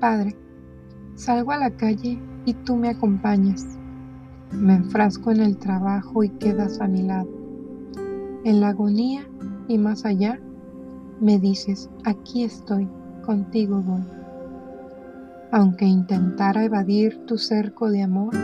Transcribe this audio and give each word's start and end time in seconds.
Padre, 0.00 0.36
salgo 1.16 1.50
a 1.50 1.56
la 1.56 1.70
calle 1.70 2.20
y 2.44 2.54
tú 2.54 2.76
me 2.76 2.88
acompañas. 2.88 3.66
Me 4.52 4.76
enfrasco 4.76 5.32
en 5.32 5.40
el 5.40 5.56
trabajo 5.56 6.22
y 6.22 6.28
quedas 6.28 6.80
a 6.80 6.86
mi 6.86 7.02
lado. 7.02 7.28
En 8.44 8.60
la 8.60 8.68
agonía 8.68 9.26
y 9.66 9.76
más 9.76 10.04
allá, 10.04 10.38
me 11.20 11.40
dices, 11.40 11.90
aquí 12.04 12.44
estoy, 12.44 12.88
contigo 13.26 13.82
voy. 13.82 14.04
Aunque 15.50 15.84
intentara 15.86 16.64
evadir 16.64 17.26
tu 17.26 17.36
cerco 17.36 17.90
de 17.90 18.02
amor, 18.02 18.36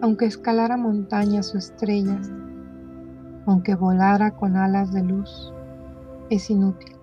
aunque 0.00 0.26
escalara 0.26 0.76
montañas 0.76 1.54
o 1.54 1.58
estrellas, 1.58 2.32
aunque 3.46 3.76
volara 3.76 4.32
con 4.32 4.56
alas 4.56 4.92
de 4.92 5.04
luz, 5.04 5.52
es 6.30 6.50
inútil. 6.50 6.96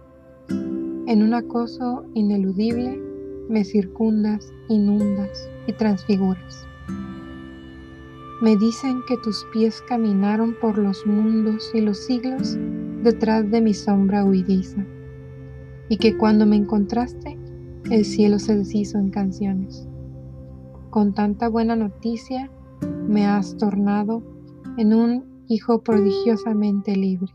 En 0.49 1.23
un 1.23 1.33
acoso 1.33 2.03
ineludible 2.15 3.14
me 3.49 3.63
circundas, 3.63 4.53
inundas 4.69 5.49
y 5.67 5.73
transfiguras. 5.73 6.65
Me 8.41 8.57
dicen 8.57 9.01
que 9.07 9.17
tus 9.17 9.45
pies 9.53 9.81
caminaron 9.87 10.55
por 10.59 10.77
los 10.77 11.05
mundos 11.05 11.71
y 11.73 11.81
los 11.81 12.05
siglos 12.05 12.57
detrás 13.03 13.49
de 13.49 13.61
mi 13.61 13.73
sombra 13.73 14.25
huidiza, 14.25 14.85
y 15.89 15.97
que 15.97 16.17
cuando 16.17 16.45
me 16.45 16.57
encontraste, 16.57 17.37
el 17.89 18.03
cielo 18.03 18.39
se 18.39 18.57
deshizo 18.57 18.97
en 18.97 19.09
canciones. 19.09 19.87
Con 20.89 21.13
tanta 21.13 21.47
buena 21.47 21.75
noticia, 21.75 22.49
me 23.07 23.25
has 23.25 23.55
tornado 23.57 24.23
en 24.77 24.93
un 24.93 25.23
hijo 25.47 25.81
prodigiosamente 25.81 26.95
libre. 26.95 27.33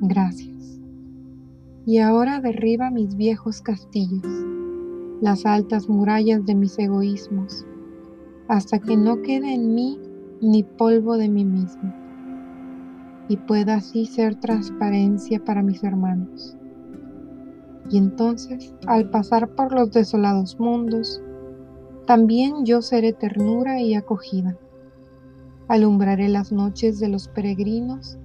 Gracias. 0.00 0.80
Y 1.84 1.98
ahora 1.98 2.40
derriba 2.40 2.90
mis 2.90 3.16
viejos 3.16 3.60
castillos, 3.60 4.22
las 5.22 5.46
altas 5.46 5.88
murallas 5.88 6.44
de 6.46 6.56
mis 6.56 6.76
egoísmos, 6.80 7.64
hasta 8.48 8.80
que 8.80 8.96
no 8.96 9.22
quede 9.22 9.54
en 9.54 9.72
mí 9.72 10.00
ni 10.40 10.64
polvo 10.64 11.16
de 11.16 11.28
mí 11.28 11.44
mismo, 11.44 11.94
y 13.28 13.36
pueda 13.36 13.76
así 13.76 14.04
ser 14.06 14.34
transparencia 14.34 15.42
para 15.44 15.62
mis 15.62 15.84
hermanos. 15.84 16.56
Y 17.88 17.98
entonces, 17.98 18.74
al 18.88 19.10
pasar 19.10 19.54
por 19.54 19.72
los 19.72 19.92
desolados 19.92 20.58
mundos, 20.58 21.22
también 22.04 22.64
yo 22.64 22.82
seré 22.82 23.12
ternura 23.12 23.80
y 23.80 23.94
acogida. 23.94 24.58
Alumbraré 25.68 26.28
las 26.30 26.50
noches 26.50 26.98
de 26.98 27.08
los 27.08 27.28
peregrinos. 27.28 28.18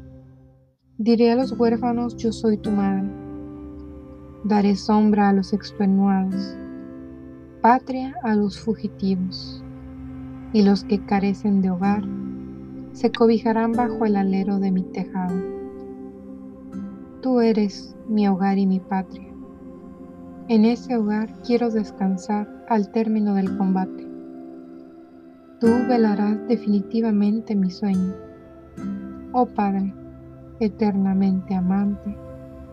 Diré 0.97 1.31
a 1.31 1.35
los 1.35 1.51
huérfanos, 1.51 2.15
yo 2.15 2.31
soy 2.31 2.57
tu 2.57 2.71
madre. 2.71 3.07
Daré 4.43 4.75
sombra 4.75 5.29
a 5.29 5.33
los 5.33 5.53
extenuados, 5.53 6.57
patria 7.61 8.15
a 8.23 8.35
los 8.35 8.59
fugitivos. 8.59 9.63
Y 10.53 10.63
los 10.63 10.83
que 10.83 11.03
carecen 11.05 11.61
de 11.61 11.69
hogar 11.69 12.03
se 12.93 13.11
cobijarán 13.11 13.73
bajo 13.73 14.05
el 14.05 14.15
alero 14.15 14.59
de 14.59 14.71
mi 14.71 14.83
tejado. 14.83 15.35
Tú 17.21 17.41
eres 17.41 17.95
mi 18.07 18.27
hogar 18.27 18.57
y 18.57 18.65
mi 18.65 18.79
patria. 18.79 19.27
En 20.47 20.65
ese 20.65 20.95
hogar 20.95 21.29
quiero 21.45 21.69
descansar 21.69 22.65
al 22.69 22.91
término 22.91 23.33
del 23.33 23.57
combate. 23.57 24.07
Tú 25.59 25.67
velarás 25.89 26.47
definitivamente 26.47 27.55
mi 27.55 27.69
sueño. 27.69 28.13
Oh 29.33 29.45
Padre, 29.45 29.93
eternamente 30.59 31.53
amante 31.53 32.15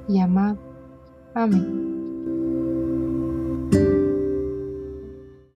y 0.08 0.20
amado. 0.20 0.58
Amén. 1.34 1.83